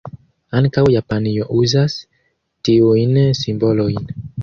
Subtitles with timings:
[0.59, 1.99] Ankaŭ Japanio uzas
[2.69, 4.15] tiujn simbolojn.